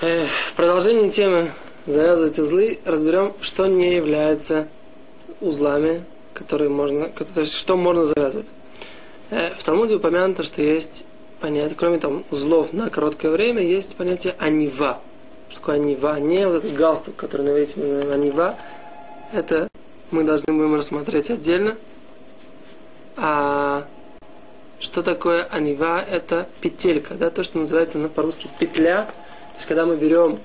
[0.00, 1.50] В продолжении темы
[1.86, 4.66] завязывать узлы разберем, что не является
[5.40, 8.46] узлами, которые можно, то есть что можно завязывать.
[9.30, 11.04] Э, в Талмуде упомянуто, что есть
[11.40, 15.00] понятие, кроме там узлов на короткое время, есть понятие анива.
[15.48, 16.18] Что такое анива?
[16.18, 17.80] Не вот этот галстук, который на видите,
[18.12, 18.56] анива.
[19.32, 19.68] Это
[20.10, 21.76] мы должны будем рассмотреть отдельно.
[23.16, 23.84] А
[24.80, 26.02] что такое анива?
[26.02, 29.06] Это петелька, да, то, что называется по-русски петля
[29.60, 30.40] есть, когда мы берем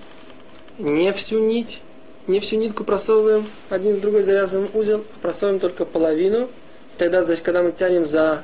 [0.77, 1.81] не всю нить,
[2.27, 6.49] не всю нитку просовываем, один в другой завязываем узел, а просовываем только половину.
[6.93, 8.43] И тогда, значит, когда мы тянем за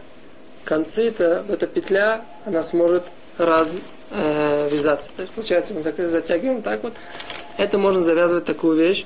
[0.63, 3.03] концы, то вот эта петля, она сможет
[3.37, 5.11] развязаться.
[5.11, 6.93] Э, то есть, получается, мы затягиваем так вот.
[7.57, 9.05] Это можно завязывать такую вещь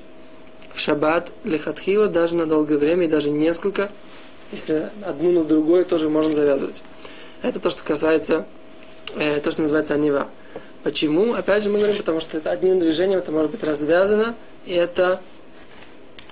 [0.73, 3.89] в шаббат лехатхила даже на долгое время и даже несколько.
[4.51, 6.81] Если одну на другую тоже можно завязывать.
[7.41, 8.45] Это то, что касается,
[9.15, 10.27] э, то, что называется анива.
[10.83, 11.33] Почему?
[11.33, 14.35] Опять же мы говорим, потому что это одним движением это может быть развязано,
[14.65, 15.19] и это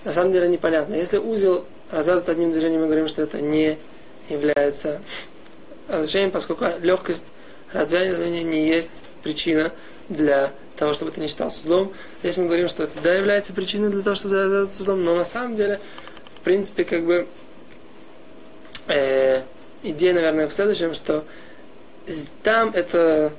[0.06, 0.94] на самом деле непонятно.
[0.94, 3.78] Если узел развязывается одним движением, мы говорим, что это не
[4.30, 5.02] является
[5.88, 7.32] разрешением, поскольку легкость
[7.72, 9.72] развязывания не есть причина
[10.10, 11.94] для того, чтобы это не считался узлом.
[12.22, 15.26] Здесь мы говорим, что это да является причиной для того, чтобы завязываться узлом, но на
[15.26, 15.80] самом деле,
[16.36, 17.28] в принципе, как бы
[18.88, 19.42] э,
[19.84, 21.24] идея, наверное, в следующем, что
[22.44, 23.34] там это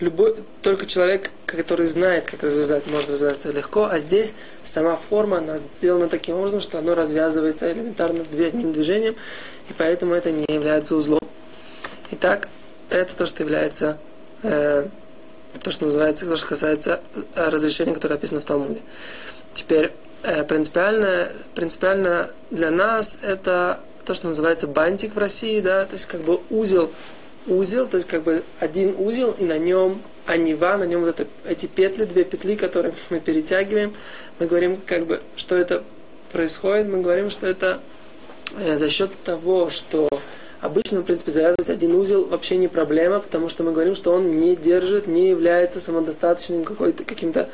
[0.00, 5.38] любой, только человек, который знает, как развязать, может развязать это легко, а здесь сама форма,
[5.38, 9.16] она сделана таким образом, что оно развязывается элементарно одним движением,
[9.68, 11.20] и поэтому это не является узлом.
[12.10, 12.48] Итак,
[12.90, 13.98] это то, что является,
[14.42, 14.86] э,
[15.62, 17.00] то, что называется, то, что касается
[17.34, 18.80] э, разрешения, которое описано в Талмуде.
[19.54, 19.92] Теперь,
[20.22, 26.06] э, принципиально, принципиально для нас это то, что называется бантик в России, да, то есть
[26.06, 26.90] как бы узел
[27.46, 31.26] узел, то есть как бы один узел, и на нем анива, на нем вот это,
[31.44, 33.94] эти петли, две петли, которые мы перетягиваем.
[34.38, 35.82] Мы говорим, как бы, что это
[36.30, 37.80] происходит, мы говорим, что это
[38.56, 40.08] э, за счет того, что
[40.62, 44.38] обычно, в принципе, завязывать один узел вообще не проблема, потому что мы говорим, что он
[44.38, 47.50] не держит, не является самодостаточным какой-то, каким-то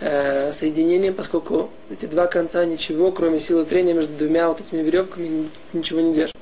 [0.00, 5.48] э, соединением, поскольку эти два конца ничего, кроме силы трения между двумя вот этими веревками,
[5.72, 6.36] ничего не держит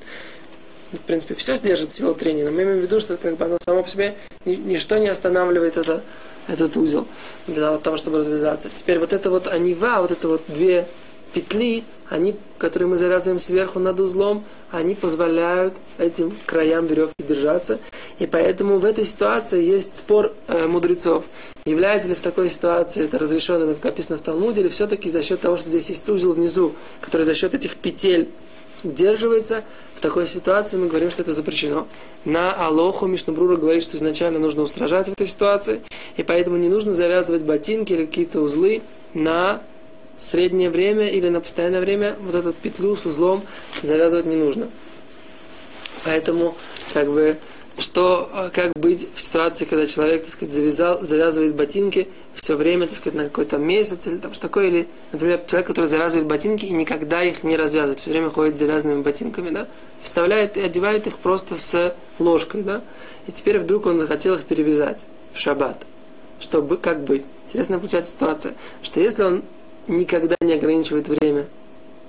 [0.91, 3.57] в принципе, все сдержит силу трения, но мы имеем в виду, что как бы оно
[3.63, 4.15] само по себе
[4.45, 6.01] ничто не останавливает это,
[6.47, 7.07] этот узел
[7.47, 8.69] для того, чтобы развязаться.
[8.73, 10.87] Теперь вот это вот анива, вот это вот две
[11.33, 17.79] петли, они, которые мы завязываем сверху над узлом, они позволяют этим краям веревки держаться.
[18.17, 21.23] И поэтому в этой ситуации есть спор э, мудрецов.
[21.65, 25.41] Является ли в такой ситуации это разрешено, как описано в Талмуде, или все-таки за счет
[25.41, 28.29] того, что здесь есть узел внизу, который за счет этих петель
[28.83, 31.87] удерживается, в такой ситуации мы говорим, что это запрещено.
[32.23, 35.81] На Алоху Мишнабрура говорит, что изначально нужно устражать в этой ситуации,
[36.15, 38.81] и поэтому не нужно завязывать ботинки или какие-то узлы
[39.13, 39.61] на
[40.19, 42.15] среднее время или на постоянное время.
[42.21, 43.43] Вот эту петлю с узлом
[43.81, 44.69] завязывать не нужно.
[46.05, 46.55] Поэтому,
[46.93, 47.37] как бы,
[47.77, 52.87] что, а, как быть в ситуации, когда человек, так сказать, завязал, завязывает ботинки все время,
[52.87, 56.65] так сказать, на какой-то месяц или там что такое, или, например, человек, который завязывает ботинки
[56.65, 59.67] и никогда их не развязывает, все время ходит с завязанными ботинками, да,
[60.01, 62.81] вставляет и одевает их просто с ложкой, да,
[63.27, 65.85] и теперь вдруг он захотел их перевязать в шаббат.
[66.39, 67.27] Чтобы, как быть?
[67.47, 69.43] Интересная получается ситуация, что если он
[69.89, 71.47] никогда не ограничивает время,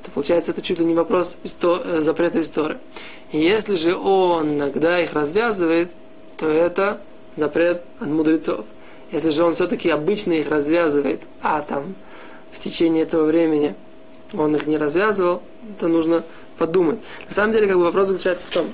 [0.03, 2.79] то получается это чуть ли не вопрос исто, э, запрета истории.
[3.33, 5.93] Если же он иногда их развязывает,
[6.37, 7.01] то это
[7.37, 8.65] запрет от мудрецов.
[9.13, 11.95] Если же он все-таки обычно их развязывает, а там
[12.53, 13.75] в течение этого времени
[14.33, 15.43] он их не развязывал,
[15.79, 16.23] то нужно
[16.59, 17.01] подумать.
[17.27, 18.67] На самом деле, как бы вопрос заключается в том,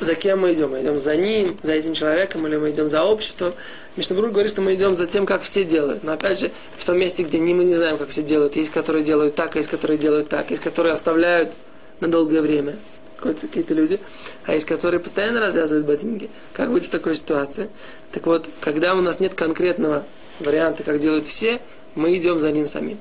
[0.00, 0.70] за кем мы идем.
[0.70, 3.54] Мы идем за ним, за этим человеком, или мы идем за обществом.
[3.96, 6.04] Мишнабрур говорит, что мы идем за тем, как все делают.
[6.04, 8.56] Но опять же, в том месте, где не, мы не знаем, как все делают.
[8.56, 10.50] Есть, которые делают так, а есть, которые делают так.
[10.50, 11.52] Есть, которые оставляют
[12.00, 12.76] на долгое время
[13.18, 13.98] какие-то люди,
[14.44, 16.30] а есть, которые постоянно развязывают ботинки.
[16.52, 17.70] Как быть в такой ситуации?
[18.12, 20.04] Так вот, когда у нас нет конкретного
[20.40, 21.60] варианта, как делают все,
[21.94, 22.98] мы идем за ним самим.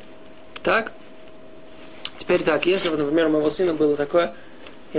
[0.63, 0.94] Так?
[2.15, 4.33] Теперь так, если, например, у моего сына было такое,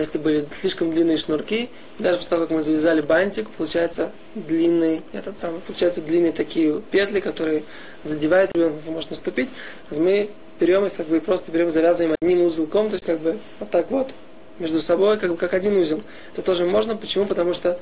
[0.01, 5.41] если были слишком длинные шнурки, даже после того, как мы завязали бантик, получается длинный, этот
[5.41, 7.65] самый, получается длинные такие петли, которые
[8.05, 9.49] задевают ребенка, может наступить.
[9.91, 13.71] Мы берем их, как бы просто берем, завязываем одним узелком, то есть как бы вот
[13.71, 14.11] так вот,
[14.59, 16.03] между собой, как бы как один узел.
[16.33, 16.97] Это тоже можно.
[16.97, 17.27] Почему?
[17.27, 17.79] Потому что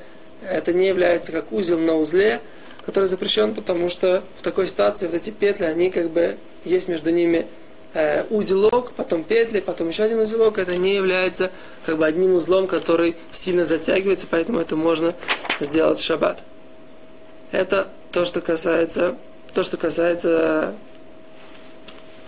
[0.49, 2.41] это не является как узел на узле,
[2.85, 7.09] который запрещен, потому что в такой ситуации вот эти петли, они как бы есть между
[7.09, 7.45] ними
[7.95, 11.49] э, узелок, потом петли, потом еще один узелок, это не является
[11.85, 15.15] как бы одним узлом, который сильно затягивается, поэтому это можно
[15.59, 16.43] сделать в шаббат.
[17.51, 19.15] Это то, что касается,
[19.53, 20.75] то, что касается,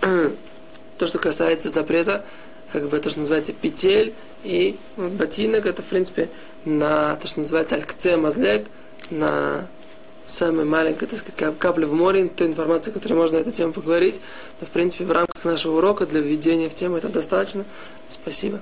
[0.00, 2.24] то, что касается запрета,
[2.72, 6.28] как бы то, что называется петель и вот ботинок, это, в принципе,
[6.64, 8.16] на то, что называется алькце
[9.10, 9.66] на
[10.28, 14.20] самой маленькой, так сказать, капля в море, той информации, которую можно на эту тему поговорить.
[14.60, 17.64] Но, в принципе, в рамках нашего урока для введения в тему это достаточно.
[18.10, 18.60] Спасибо.